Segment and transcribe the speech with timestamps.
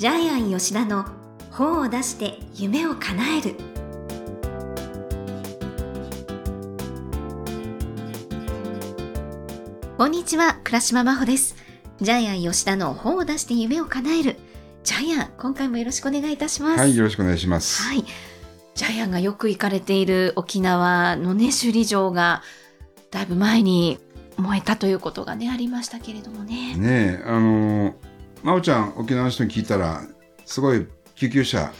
[0.00, 1.04] ジャイアン吉田の
[1.50, 3.54] 本を出して夢を叶える
[9.98, 11.54] こんにちは倉島真帆です
[12.00, 14.36] ジャイアン吉田の本を出して夢を叶える
[14.84, 17.82] ジャイアン今回もよろしくお願いいたしますはい、よろしくお願いします。
[17.82, 18.02] はい。
[18.74, 22.42] ジャイアンがよく行かれている沖縄のね、首里城が、
[23.10, 23.98] だいぶ前に
[24.38, 26.74] 燃えたということがね、ありましたけれどもね。
[26.76, 27.94] ねえ、あのー、
[28.42, 30.02] 真央ちゃん、沖縄の人に聞いたら、
[30.44, 31.72] すごい救急車、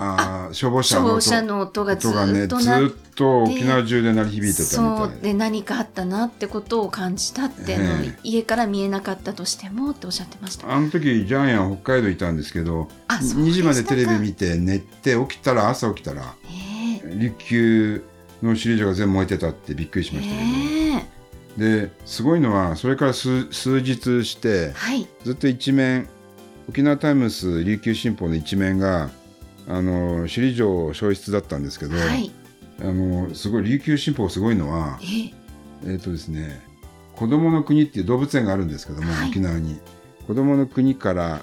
[0.00, 5.34] あー消防車の音車の音がず音がね、ずっと沖縄中で鳴り響いてたそうみたいで。
[5.34, 8.18] 何かあったなってことを感じたって、ええ。
[8.22, 10.72] 家から見えなかったとしてもっておっしゃってました。
[10.72, 18.04] あの時、ジャイアン北海道いたんですけど、あそう2時までテレビで見て寝て起きたら、朝起きたら、ね琉球
[18.42, 20.87] の首里城が全部燃えてたってびっくりしえましたけねど、
[21.58, 25.06] で、すごいのは、それから数数日してえ、はい。
[25.24, 26.08] ずっと一面
[26.68, 29.10] 沖縄タイムス琉球新報の一面が
[29.66, 32.30] あの首里城消失だったんですけど、はい。
[32.80, 35.34] あのすごい琉球新報すごいのはえ
[35.84, 36.60] えっ、とですね
[37.16, 39.80] 子供の国っていう動物園があるんですけども、はい沖縄に
[40.28, 41.40] 子供の国から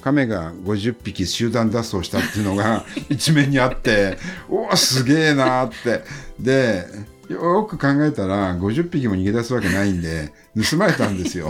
[0.00, 4.16] 亀が50匹集団脱走したっていうのが 一面にあって
[4.48, 6.04] おおすげえなーって
[6.38, 6.86] で
[7.28, 10.32] よく考えたら50匹も逃げ出すわけないんで
[10.70, 11.48] 盗まれたんですよ。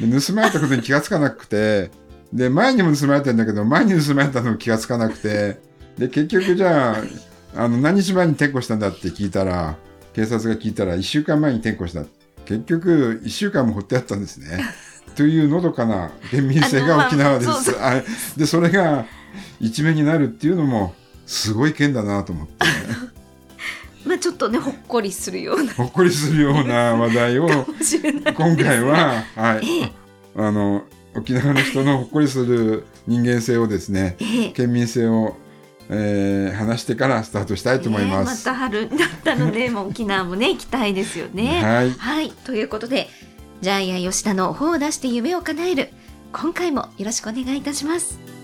[0.00, 1.90] で盗まれたことに気がつかなくて
[2.32, 5.60] で前にも盗まれてんだけど前に盗まれたのも気がつかなくて
[5.96, 9.76] で結局じゃああの何日前に転校したんだって聞いたら
[10.12, 12.04] 警察が聞いたら1週間前に転校した
[12.44, 14.60] 結局1週間も放ってあったんですね。
[15.14, 17.76] というのどかな県民性が沖縄です。
[17.80, 18.02] あ
[18.36, 19.06] でそれが
[19.60, 20.94] 一面になるっていうのも
[21.26, 22.66] すごい県だなと思って
[24.06, 27.48] まあちょっとね、ほっこりするようなほっこりするような 話題を。
[28.34, 29.92] 今回は、はい、ええ
[30.36, 30.84] あの
[31.16, 35.36] 沖縄の人のほっこりする人間性をですねええ県民性を、
[35.88, 38.46] えー話してからスタートしたいと思います。
[38.46, 41.62] ねまた春だったので、もう沖縄もね、行きたいですよね。
[41.62, 42.30] はいはい。
[42.30, 43.08] ということで、
[43.60, 45.90] ジャイアン吉田の本を出して夢を叶える。
[46.32, 48.35] 今回もよろしくお願いいたします。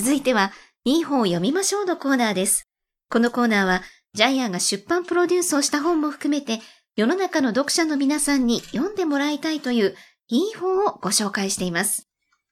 [0.00, 0.50] 続いては、
[0.84, 2.64] いい本を読みましょうのコーナーです。
[3.10, 3.82] このコーナーは、
[4.14, 6.60] ジャイアンが出版プロデュースをした本も含めて、
[6.96, 9.94] 世の中の読者の皆さんに読んでもらいたいという
[10.28, 12.08] いい本をご紹介しています。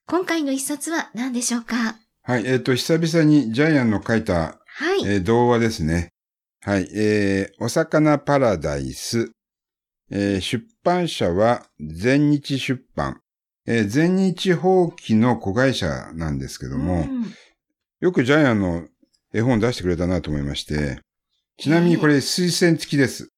[0.06, 1.96] 今回の一冊は何でしょうか？
[2.22, 5.02] はい、えっ、と、久々にジャイアンの書いた、はい。
[5.06, 6.10] えー童話ですね。
[6.66, 9.30] はい、えーお魚パラダイス。
[10.10, 13.22] えー出版社は全日出版。
[13.70, 17.24] えー全日放棄の子会社なんですけども、うん
[18.00, 18.86] よくジャイアンの
[19.34, 21.00] 絵本出してくれたなと思いまして、
[21.56, 23.32] ちなみにこれ推薦付きです。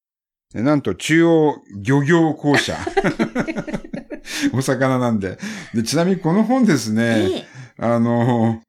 [0.54, 2.76] えなんと中央漁業公社。
[4.52, 5.38] お魚なんで
[5.74, 5.82] で。
[5.82, 7.44] ちなみにこの本ですね、ええ
[7.78, 8.62] あの、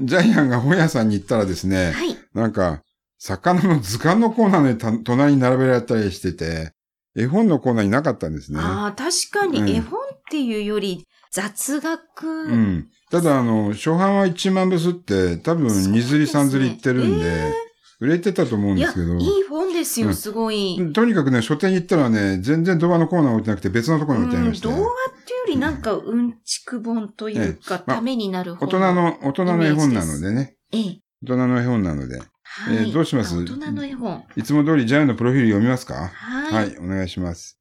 [0.00, 2.16] ジャイアンが本屋さんに行ったらですね、はい。
[2.32, 2.80] なんか、
[3.18, 6.72] 魚の図鑑のコーナーにた隣に並べられたりしてて、
[7.16, 8.58] 絵本のコーナーになかったんですね。
[8.60, 12.26] ああ、確かうんに絵本っていうより雑学。
[12.26, 12.88] うん。
[13.10, 17.52] ただ、あの、初版は1万部すって、多分2釣り3釣りいってるんで、え
[18.00, 20.92] 売れてたと思うんですけど、いい本ですよ、うんすごい。
[20.92, 28.68] とにかくね、書店に行ったらね、全然動画のコーナー置いてなくて別のところに置いてありうん、ました童話っていうよりなんかうんちく本というか、まあためになる本。
[28.68, 28.94] 大人。
[28.94, 30.56] の、大人の絵本なのでね。
[30.72, 30.82] ええ。
[31.22, 32.20] 大人の絵本なので。
[32.44, 32.76] はい。
[32.76, 33.34] えーどうします？
[33.36, 34.24] 大人の絵本。
[34.36, 36.08] いつも通りジャイアンのプロフィール読みますか？
[36.08, 36.52] はい。
[36.52, 37.58] はい、お願いします。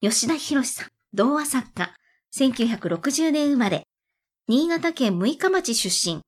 [0.00, 1.94] 吉田博さん、童話作家、
[2.34, 3.86] 1960年生まれ、
[4.48, 6.22] 新潟県六日町出身、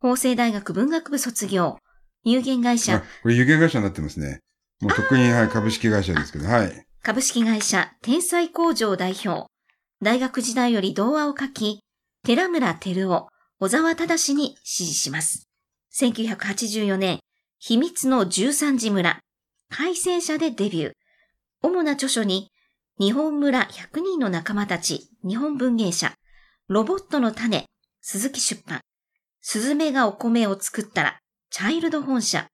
[0.00, 1.78] 法政大学文学部卒業、
[2.22, 4.40] 有限会あ社、、これ有限会社になってますね。
[4.80, 6.86] もう特に、はい、株式会社ですけど、はい。
[7.02, 9.46] 株式会社天才工場代表、
[10.02, 11.80] 大学時代より童話を書き、
[12.24, 15.48] 寺村照夫、小沢忠に支持します。
[15.96, 17.20] 1984年、
[17.60, 19.20] 秘密の13時村、
[19.70, 20.92] 改正者でデビュー。
[21.62, 22.50] 主な著書に、
[22.98, 26.12] 日本村100人の仲間たち、日本文芸社、
[26.66, 27.66] ロボットの種、
[28.00, 28.80] 鈴木出版、
[29.40, 31.18] スズメがお米を作ったら、
[31.50, 32.48] チャイルド本社、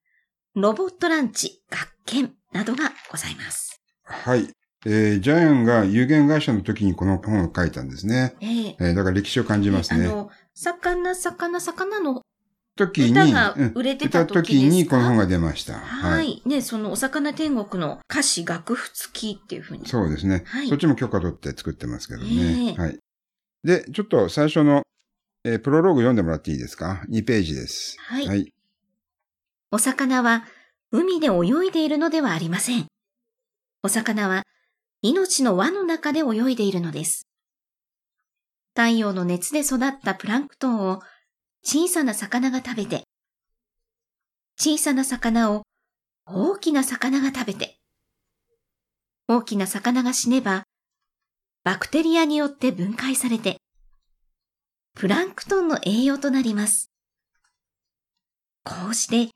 [0.55, 3.81] ロボットランチ、学研などがございます。
[4.05, 4.51] はい。
[4.85, 8.35] えージャイアンが有限会社の時にこの本を書いたんですね。
[8.41, 10.07] えええーだから歴史を感じますね。
[10.07, 12.21] あの、魚、魚、魚の、
[12.77, 14.97] 時に、歌がうん売れてた時にですか？
[14.97, 15.75] この本が出ました。
[15.75, 19.87] はい、ね、そのお魚天国の歌詞楽譜付きっていうふうに。
[19.87, 22.29] そうですね、はいそっちも許可取って作ってますけどね。
[22.29, 22.99] ええはい。
[23.65, 24.83] で、ちょっと最初の、
[25.45, 27.97] えープロローグ読んでもらっていいですか ?2 ページです。
[27.99, 28.53] はいはい。
[29.73, 30.45] お魚は
[30.91, 32.87] 海で泳いでいるのではありません。
[33.83, 34.43] お魚は
[35.03, 37.27] 命の輪の中で泳いでいるのです。
[38.75, 41.01] 太陽の熱で育ったプランクトンを
[41.63, 43.05] 小さな魚が食べて、
[44.59, 45.63] 小さな魚を
[46.27, 47.79] 大きな魚が食べて、
[49.29, 50.65] 大きな魚が死ねば、
[51.65, 53.59] バクテリアによって分解されて、
[54.95, 56.91] プランクトンの栄養となります。
[58.65, 59.33] こうして、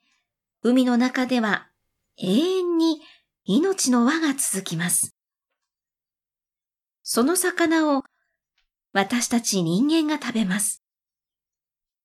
[0.63, 1.69] 海の中では
[2.17, 3.01] 永遠に
[3.45, 5.15] 命の輪が続きます。
[7.03, 8.03] その魚を
[8.93, 10.84] 私たち人間が食べます。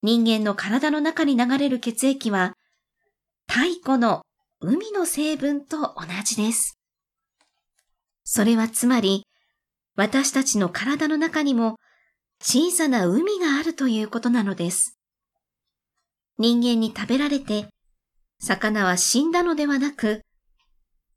[0.01, 2.53] 人間の体の中に流れる血液は
[3.47, 4.21] 太古の
[4.61, 5.93] 海の成分と同
[6.23, 6.77] じです。
[8.23, 9.25] それはつまり
[9.95, 11.75] 私たちの体の中にも
[12.41, 14.97] 小さな海があるということなのです。
[16.37, 17.67] 人間に食べられて
[18.39, 20.21] 魚は死んだのではなく、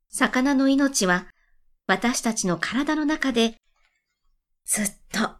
[0.09, 1.27] 魚の命は
[1.87, 3.55] 私たちの体の中で
[4.65, 5.35] ずっと、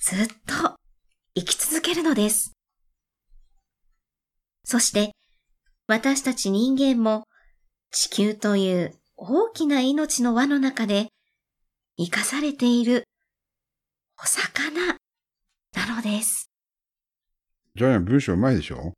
[0.00, 0.76] ずっと
[1.34, 2.53] 生き続けるのです。
[4.64, 5.12] そして
[5.86, 7.24] 私たち人間も
[7.90, 11.08] 地球という大きな命の輪の中で
[11.96, 13.04] 生かされている
[14.20, 14.98] お魚
[15.76, 16.50] なのです。
[17.76, 18.92] ジャイアン文章うまいでしょ？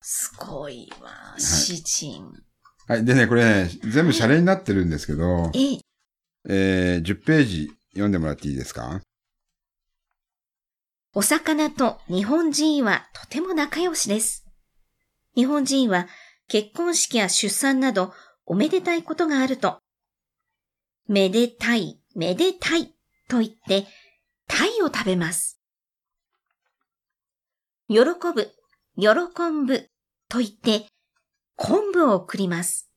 [0.00, 2.30] すごいわ、い詩人。
[2.86, 3.04] はい。
[3.04, 5.80] でね、これね、全部シャレになってるんですけど、ええ、
[6.48, 9.00] えー、10ページ読んでもらっていいですか？
[11.12, 14.45] お魚と日本人はとても仲良しです。
[15.36, 16.08] 日本人は
[16.48, 18.12] 結婚式や出産など
[18.46, 19.80] おめでたいことがあると、
[21.08, 22.94] めでたい、めでたい
[23.28, 23.86] と言って、
[24.48, 25.60] 鯛を食べます。
[27.88, 27.98] 喜
[28.34, 28.50] ぶ、
[28.96, 29.08] 喜
[29.66, 29.88] ぶ
[30.28, 30.86] と言って、
[31.56, 32.90] 昆布を送ります。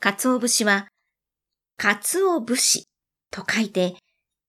[0.00, 0.88] 鰹節は、
[1.76, 2.88] 鰹節
[3.30, 3.96] と書いて、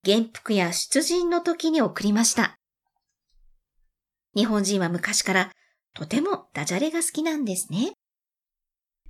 [0.04, 2.58] 元服や出陣の時に送りました。
[4.36, 5.52] 日本人は昔から
[6.00, 7.92] とてもダジャレが好きなんですね。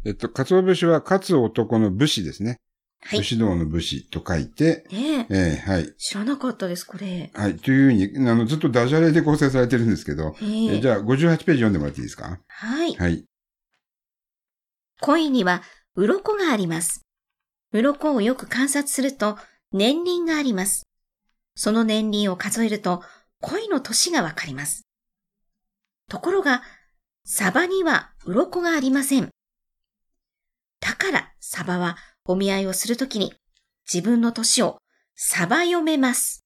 [0.05, 2.57] えっと、鰹節は勝つ男の武士ですね。
[3.01, 3.23] はい武。
[3.23, 5.93] 士道の武士と書いて、ねえ、えーはい。
[5.97, 7.29] 知らなかったです、これ。
[7.35, 7.57] はい。
[7.57, 12.39] というふうに、あの、ずっとダジャレで構成されてるんですけど、えええーじゃあ58ページ読んでもらっていいですか？
[12.47, 12.95] はい。
[12.95, 13.23] はい。
[15.01, 15.61] 恋には
[15.95, 17.01] 鱗があります。
[17.71, 19.37] 鱗をよく観察すると
[19.71, 20.87] 年輪があります。
[21.55, 23.03] その年輪を数えると
[23.41, 24.81] 恋の年がわかります。
[26.09, 26.63] ところが、
[27.31, 29.29] サバには鱗がありません。
[30.79, 31.95] だから、サバは
[32.25, 33.35] お見合いをするときに
[33.87, 34.79] 自分の年を
[35.13, 36.43] サバ読めます。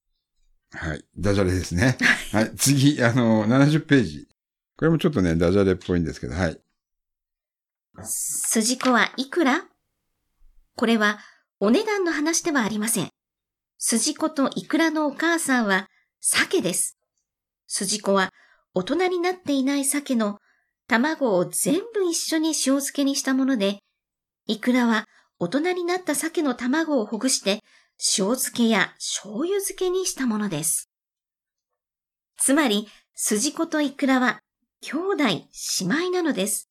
[0.73, 1.05] はい。
[1.17, 1.97] ダジャレですね。
[2.33, 2.55] はい。
[2.57, 4.27] 次、あの、70ページ。
[4.75, 6.61] これもちょっとね、ダジャレっぽいんですけど、はい。
[8.03, 9.65] 筋子はいくら？
[10.75, 11.19] これは
[11.61, 13.09] お値段の話ではありません。
[13.77, 15.87] 筋子とイクラのお母さんは
[16.19, 16.97] 鮭です。
[17.67, 18.33] 筋子は
[18.73, 20.39] 大人になっていない鮭の
[20.87, 23.79] 卵を全部一緒に塩漬けにしたもので、
[24.47, 25.05] イクラは
[25.39, 27.61] 大人になった鮭の卵をほぐして
[28.17, 30.89] 塩漬けや醤油漬けにしたものです。
[32.37, 34.41] つまり、筋子とイクラは
[34.81, 36.69] 兄弟、姉妹なのです。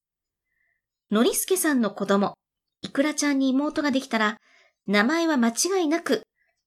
[1.10, 2.34] のりすけさんの子供、
[2.82, 4.38] いくらちゃんに妹ができたら、
[4.86, 6.22] 名前は間違いなく、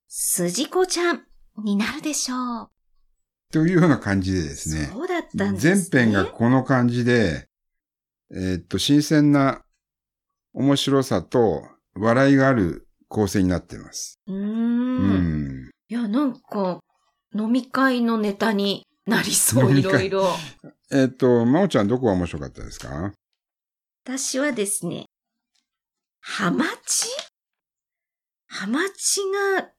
[0.08, 1.26] すじこちゃん
[1.64, 2.75] になるでしょう。
[3.56, 4.90] というような感じでですね。
[4.92, 6.14] そうだったんです全ね。
[6.18, 7.48] 編がこの感じで、
[8.30, 9.62] えーっと、新鮮な
[10.52, 14.20] 面白さと笑いがある構成になっています。
[14.28, 15.70] うんん。
[15.88, 16.82] いや、なんか、
[17.34, 20.28] 飲み会のネタになりそう、いろいろ。
[20.92, 23.14] えーっと、まおちゃんどこが面白かったですか？
[24.04, 25.06] 私はですね、
[26.20, 27.08] ハマチ？
[28.48, 29.22] ハマチ
[29.56, 29.70] が、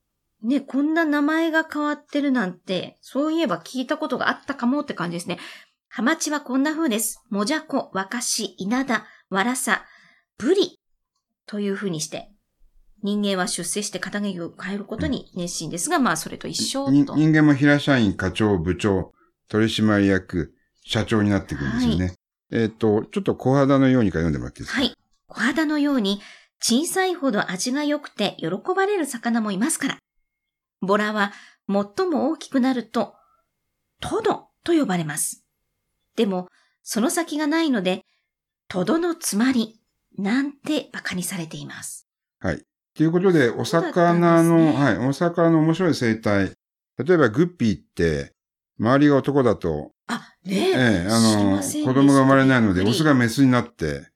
[0.42, 5.38] ね、こんな名前が変わってるなんて、そういえば聞いたことがあったかもって感じですね。
[5.88, 7.22] ハマチはこんな風です。
[7.30, 9.84] もじゃこ、わかし、稲田、わらさ、
[10.38, 10.78] ブリ
[11.46, 12.30] という風にして、
[13.02, 16.90] 人間は出世して肩書きを変えることに熱心ですが、まあそれと一緒と。
[16.90, 19.12] に人間も平社員、課長、部長、
[19.48, 22.14] 取締役、社長になっていくんですよね。
[22.52, 24.80] えーっと、ちょっと小肌のようにから読んでもらっていいですか？
[24.80, 24.94] はい。
[25.28, 26.20] 小肌のように
[26.60, 29.98] 小さいほど味が良くて喜ばれる魚もいますから。
[30.80, 31.32] ボラは
[31.68, 33.14] 最も大きくなると、
[34.00, 35.44] トドと呼ばれます。
[36.16, 36.48] でも、
[36.82, 38.04] その先がないので、
[38.68, 39.80] トドのつまり、
[40.18, 42.08] なんて馬鹿にされています。
[42.40, 42.62] はい。
[42.94, 46.52] ということで、お魚の、ねはい、お魚の面白い生態。
[46.98, 48.32] 例えば、グッピーって、
[48.78, 54.08] 周りが男だと、あ、ねええ、あの、子供が生まれないので、オスがメスになって、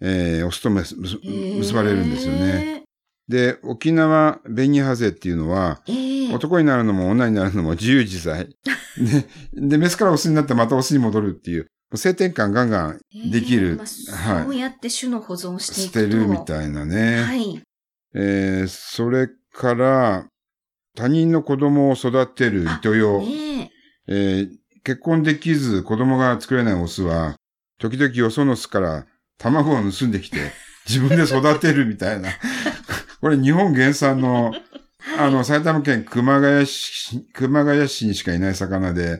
[0.00, 2.84] えーオスとメス結ばれるんですよね。。
[3.28, 8.48] で、沖縄紅ハゼっていうのは、ええ男になるのも女になるのも自由自在。
[8.98, 16.00] で、で、メスからオスになってまたオスに戻るっていう、性転換ガンガンできるまあはいそうやって種の保存をしてい捨くと。
[16.00, 17.22] てるみたいなね。
[17.22, 17.62] はい。
[18.14, 20.26] えーそれから、
[20.96, 23.20] 他人の子供を育てる糸用。
[23.22, 23.70] ね
[24.06, 24.50] えー
[24.84, 27.36] 結婚できず子供が作れないオスは、
[27.78, 29.06] 時々よその巣から
[29.36, 30.38] 卵を盗んできて、
[30.88, 32.30] 自分で育てるみたいな。
[33.20, 34.52] これ日本原産の、
[35.18, 39.18] あの、埼玉県熊谷市、熊谷市にしかいない魚で、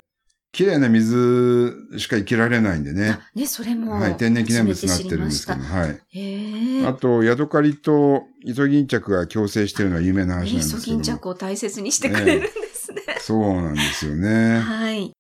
[0.53, 2.93] 綺麗な水しか生きられないんでえ。
[2.95, 3.11] ね。
[3.11, 3.93] あね、それも。
[3.93, 6.01] はい、天然記念物になってるんですけど、はい。
[6.11, 6.87] へえ。
[6.87, 11.05] あと、ヤドカリとイソギンチャクが共生してるのは有名な話なんイソギンですけども。
[11.05, 13.03] チャクを大切にしてくれるんですね。
[13.21, 14.61] そうなんですよね。
[14.61, 15.13] はい。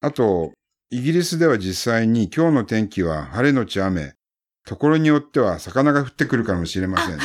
[0.00, 0.52] あと、
[0.90, 4.14] イギリスでは実際に今日の天気は晴れのち雨、
[4.66, 7.18] ところによっては魚が降ってくるかもしれません。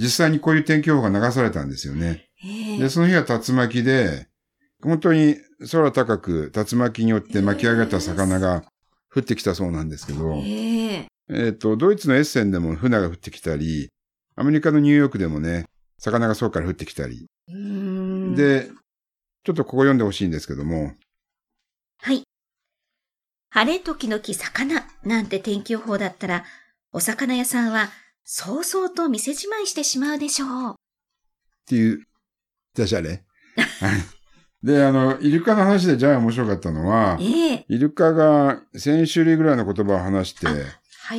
[0.00, 2.26] 実際にこういう天気予報が流されたんですよね。
[2.42, 4.28] ええで、その日は竜巻で、
[4.82, 5.36] 本当に
[5.70, 8.64] 空高く竜巻によって巻き上げた魚が
[9.14, 13.90] 降ってきたそうなんですけど、えええっ、と、ドイツのエッセンでも船が降ってきたり、
[14.36, 15.66] アメリカのニューヨークでもね、
[15.98, 17.26] 魚が空から降ってきたり。
[18.34, 18.70] で、
[19.44, 20.94] ちょっとここ読んでほしいんですけども、
[22.02, 22.22] はい。
[23.50, 26.44] 晴れ時々魚なんて天気予報だったら、
[26.92, 27.90] お魚屋さんは、
[28.24, 30.70] そうそうと店じまいしてしまうでしょう。
[30.72, 30.74] っ
[31.66, 32.04] ていう、
[32.76, 33.24] ダジャレ。
[33.56, 34.20] はい
[34.62, 40.46] で、あの、イルカの話でじゃあ面白かったのは、ええイルカが1000種類ぐらいの言葉を話して、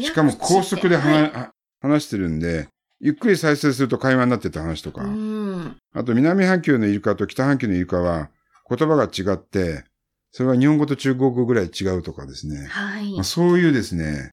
[0.03, 2.67] しかも高速ではい話,、話してるんで、
[2.99, 5.75] ゆっくり再生すると会話になってた話とか、うん。
[5.93, 8.29] あと南半球のイルカと北半球のイルカは
[8.69, 9.85] 言葉が違って、
[10.31, 12.67] それは日本語と中国語ぐらい違うとかですね。
[12.67, 13.23] はいまあ、。
[13.23, 14.29] そういうですね、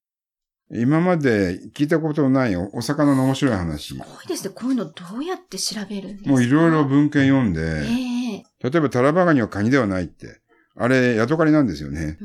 [0.71, 3.87] 今まで聞いたことのないおお魚の面白い話。
[3.87, 4.53] すごいですね。
[4.55, 6.29] こういうのどうやって調べるんですか？
[6.29, 10.39] もういろいろ文献読んで、ええ例えばタラバガニはカニではないって。
[10.75, 12.17] あれ、ヤドカリなんですよね。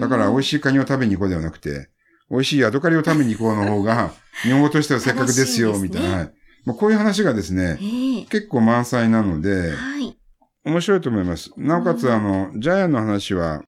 [0.00, 0.60] だから美味しい。
[0.60, 1.90] カニを食べに行こうではなくて、
[2.30, 6.08] 美味しいヤドカリを食べに行こうの方が、 日本語としてはせっかくですよ、すねみたいな。
[6.16, 6.32] はい
[6.66, 10.16] もうこういう話がですね、ええ結構満載なので、はい。
[10.64, 11.50] 面白いと思います。
[11.56, 13.62] なおかつ、うんあの、ジャイアンの話は、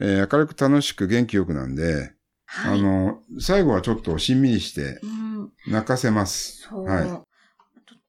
[0.00, 2.13] えー明るく楽しく元気よくなんで、
[2.54, 2.78] はい。
[2.78, 5.52] あの、最後はちょっとしんみりしてうん。
[5.66, 6.68] 泣かせます。
[6.68, 6.84] そう。
[6.84, 7.20] はいと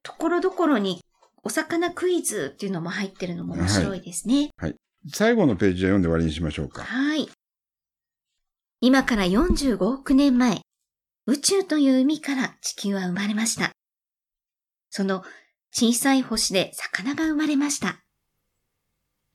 [0.03, 1.03] ところどころに、
[1.43, 4.51] お魚クイズっていうのも入ってるのも面白いですね。
[5.11, 6.83] 最後のページは読んで終わりにしましょうか。
[6.83, 7.29] はい。
[8.81, 10.61] 今から45億年前、
[11.25, 13.71] 宇宙という海から地球は生まれました。
[14.91, 15.23] その
[15.71, 17.99] 小さい星で魚が生まれました。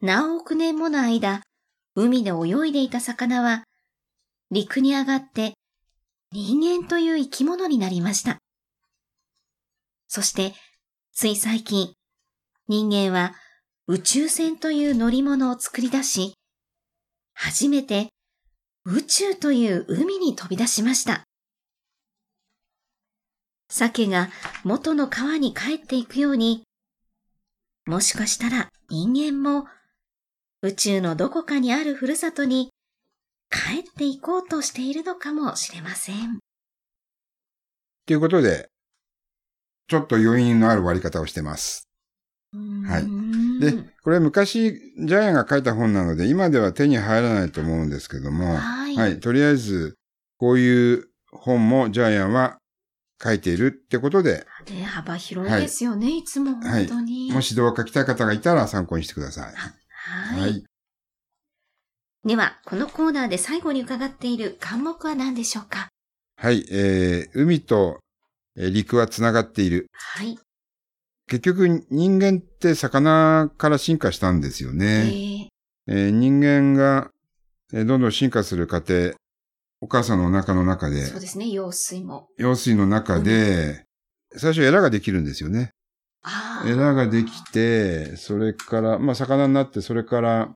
[0.01, 1.43] 何億年もの間、
[1.95, 3.65] 海で泳いでいた魚は、
[4.51, 5.55] 陸に上がって
[6.33, 8.39] 人間という生き物になりました。
[10.09, 10.55] そして、
[11.13, 11.95] つい最近、
[12.69, 13.35] 人間は
[13.87, 16.35] 宇宙船という乗り物を作り出し、
[17.35, 18.09] 初めて
[18.85, 21.25] 宇宙という海に飛び出しました。
[23.69, 24.31] 鮭が
[24.65, 26.63] 元の川に帰っていくように、
[27.87, 29.67] もしかしたら人間も
[30.63, 32.70] 宇宙のどこかにあるふるさとに
[33.51, 36.39] 帰っていこうとしているのかもしれません。
[38.07, 38.69] ということで、
[39.89, 41.89] ちょっと余韻のある終わり方をしてます。
[42.53, 48.97] はいでで、これ昔、ジャイアンが書いた本なので、今では手に入らないと思うんですけども、はい。
[48.97, 49.21] はい。
[49.21, 49.97] とりあえず、
[50.39, 52.59] こういう本もジャイアンは
[53.23, 57.31] 書いているってことで、で幅広いですよね、い、つも本当に。
[57.33, 59.55] もし動画書きたい方がいたら参考にしてください。
[59.55, 60.41] はい。
[60.41, 60.65] はい。
[62.25, 65.89] では、このコーナーで最後に伺っている項目は何でしょうか？
[66.37, 66.67] はい。
[66.71, 67.99] えー、海と
[68.57, 69.87] えー陸はつながっている。
[69.93, 70.39] はい。
[71.29, 74.85] 結局、人間って魚から進化したんですよえね。
[75.03, 75.47] ー
[75.87, 77.11] えー人間が、
[77.73, 79.15] えーどんどん進化する過程、
[79.81, 82.29] お母さんのお腹の中でそう、ですね、用水も。
[82.37, 83.85] 用水の中で、
[84.37, 85.71] 最初エラができるんですよね。
[86.23, 86.69] ああ。
[86.69, 90.51] エラができて、それから、まあ、魚になって、それから、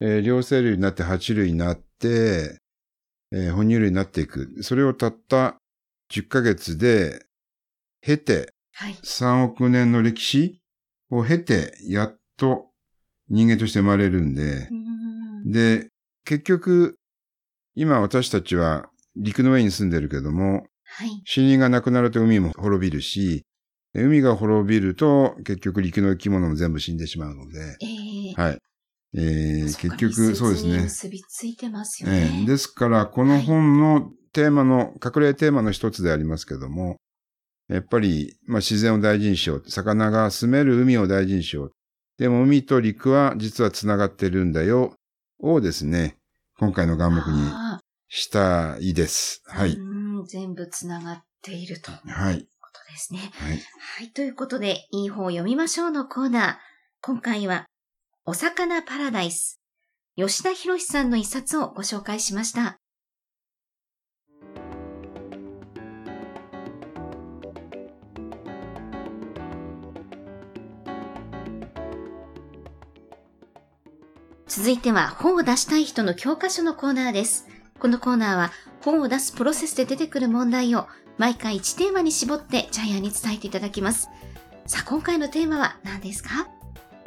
[0.00, 2.60] えー両生類になって、爬虫類になって、
[3.32, 4.62] えー哺乳類になっていく。
[4.62, 5.58] それをたった
[6.10, 7.24] 10ヶ月で、
[8.00, 8.94] 経て、はい。
[9.02, 10.60] 3億年の歴史
[11.10, 12.66] を経て、やっと
[13.28, 15.88] 人間として生まれるんでんで、
[16.24, 16.96] 結局、
[17.74, 21.08] 今私たちは陸の上に住んでるけども、はい。
[21.08, 23.44] 森林がなくなると海も滅びるし、
[23.94, 28.58] 海が滅びると結局陸の生き物も全部死んでしまうので、えーはい。
[29.14, 30.78] えー結局、そうですね。
[30.82, 32.42] 結びついてますよえね。
[32.44, 36.96] ーですから、この本のテーマの、隠れテーマの一つでありますけども、
[37.68, 39.64] やっぱり、まあ、自然を大事にしよう。
[39.70, 41.72] 魚が住める海を大事にしよう。
[42.18, 44.94] でも海と陸は実は繋がってるんだよ。
[45.40, 46.16] をですね、
[46.58, 49.42] 今回の願目にあしたいです。
[49.48, 49.72] ーはい。
[49.74, 49.82] う
[50.22, 52.38] ん全部つながっているというこはい。
[52.40, 52.44] と
[52.90, 53.20] ですね。
[53.34, 53.52] はい。
[53.52, 54.10] はい。
[54.12, 56.54] ということで、いい本を読みましょうのコーナー。
[57.02, 57.66] 今回は、
[58.30, 59.58] お魚パラダイス。
[60.14, 62.76] 吉田博さんの一冊をご紹介しました。
[74.46, 77.48] 続いては本を出したい人の教科書のコーナーです。
[77.78, 84.10] このコーナーは本を出すプロセスで出てくる問題を毎回1テーマに絞ってジャイアンに伝えていただきます。
[84.66, 86.46] さあ、今回のテーマは何ですか？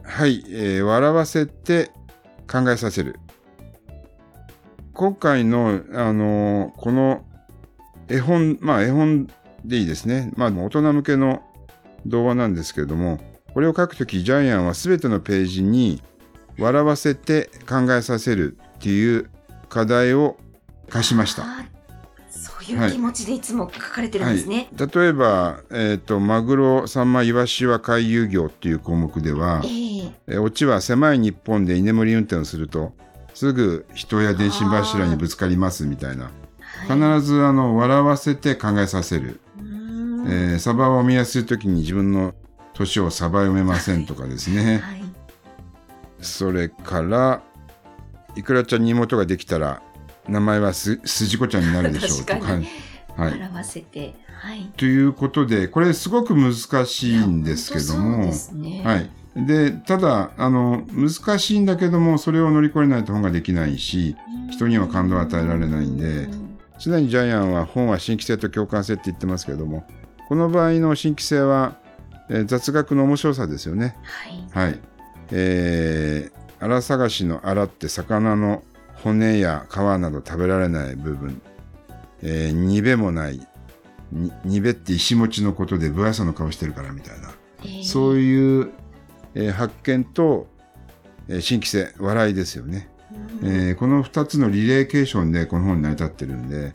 [0.04, 1.92] はい、えー笑わせて
[2.52, 3.20] 考えさせる。
[4.94, 7.26] 今回の、あのーこの
[8.08, 9.28] 絵本、まあ絵本
[9.64, 10.32] でいいですね。
[10.36, 11.42] まあ大人向けの
[12.06, 13.20] 動画なんですけれども、
[13.54, 16.02] これを書くとき、ジャイアンはすべてのページに
[16.58, 19.30] 笑わせて考えさせるっていう
[19.70, 20.38] 課題を
[20.90, 21.46] 課しました。
[22.30, 24.70] そういう気持ちでいつも書かれてるんですね。
[24.76, 29.72] 例えば、えっ、と、マグロ、サンマ、イワシは回遊魚っていう項目ではえ、え
[30.28, 32.94] えーオチは狭い日本で居眠り運転をすると
[33.34, 36.32] すぐ人や電信柱にぶつかりますみたいなはい
[36.88, 42.34] 必ずあの笑わせて考えさせる、えーサバをお見合いするときに自分の
[42.74, 45.04] 年をサバ読めませんとかですねはい。
[46.22, 47.42] それから
[48.36, 49.82] いくらちゃんに妹ができたら
[50.28, 52.54] 名前はす筋子ちゃんになるでしょうとか
[53.18, 54.16] はい、笑わせて。
[54.42, 54.72] はい。
[54.78, 56.54] ということでこれすごく難
[56.86, 58.82] しいんですけどもね。
[58.84, 59.10] はい。
[59.36, 64.16] で、ただ、あの、難しいんだけども、それを乗り越えないと本ができないし、
[64.50, 69.86] 人には感動を与えられないんでうん常にジャイアンは本は新規性と共感性って言ってますけども、
[70.28, 71.78] この場合の新規性は、
[72.28, 73.96] えー雑学の面白さですよね。
[74.52, 74.70] はい。
[74.70, 74.80] はい。
[75.32, 78.64] えー、荒探しの荒って魚の
[79.04, 81.40] 骨や皮など食べられない部分。
[82.24, 83.40] えー、にべもない。
[84.12, 87.30] ににべって石持ちのことで不愛想の顔してるからみたいな。
[87.64, 88.72] えーそういう、
[89.36, 90.48] えー発見と、
[91.28, 92.90] えー新規性、笑いですよね。
[93.42, 96.74] うんえーこの2つのリレーケーションでこの本に成り立ってるんで、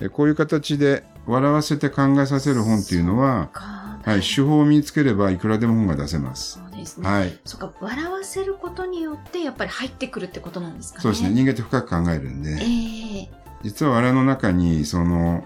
[0.00, 6.58] えーこういう形で笑わせて考えさせる本っていうのは、かはい、手法を身につければいくらでも本が出せます。
[6.58, 7.08] そうですね。
[7.08, 7.38] はい。
[7.44, 11.02] そうか、笑わせることによって、やっぱり入ってくるってことなんですかね。
[11.02, 11.30] そうですね。
[11.30, 13.30] 人間って深く考えるんで、ええ
[13.62, 15.44] 実は笑いの中に、その、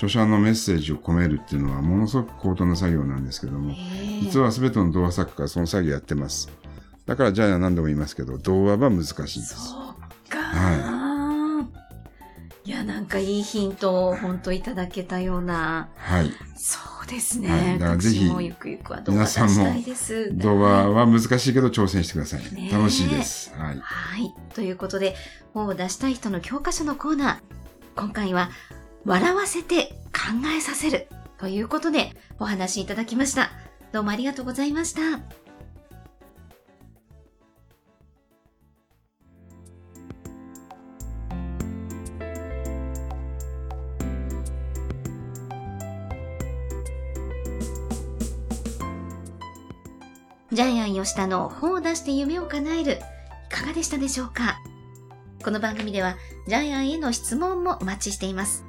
[0.00, 6.48] 著者のメッセージを込めるっていうのはものすごく高等な作業なんですけども、ええ実は全ての童話作家がその作業やってます。
[7.04, 9.54] だからジャイアンは何度も言いますけど、童話は難しいです。
[9.54, 11.10] そうか。、はい
[12.70, 15.88] や、なんかいいヒントを本当いただけたような。
[15.96, 16.30] はい。
[16.56, 17.48] そうですね。
[17.50, 20.30] はいだからぜひ私もゆくゆくは動画出したいです。
[20.32, 22.54] 童話は難しいけど挑戦してください。
[22.54, 23.52] ねえ楽しいです。
[23.56, 23.78] はい。
[23.80, 24.34] はい。
[24.54, 25.14] ということで、
[25.52, 27.38] 本を出したい人の教科書のコーナー。
[27.96, 28.50] 今回は、
[29.04, 31.08] 笑わせて考えさせる。
[31.38, 33.50] ということで、お話いただきました。
[33.92, 35.00] どうもありがとうございました。
[50.52, 52.96] ジャイアン吉田の本を出して夢を叶える、い
[53.48, 54.58] かがでしたでしょうか？
[55.42, 56.16] この番組では、
[56.48, 58.64] ジャイアンへの質問もお待ちしています。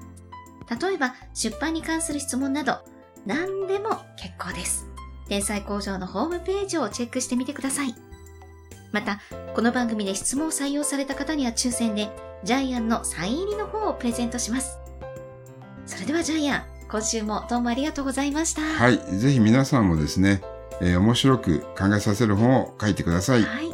[0.79, 2.79] 例えば、出版に関する質問など、
[3.25, 4.87] 何でも結構です。
[5.27, 7.95] 天才工場のホームページをチェックしてみてください。
[8.91, 9.19] また、
[9.53, 12.09] この番組で質問を採用された方には抽選で、
[12.43, 14.79] ジャイアンのサイン入りの本をプレゼントします。
[15.85, 18.61] それではジャイアン、今週もどうもありがとうございました。
[18.61, 18.97] はい。
[19.17, 20.41] ぜひ皆さんもですね、
[20.81, 23.43] えー面白く考えさせる本を書いてください。
[23.43, 23.70] はい。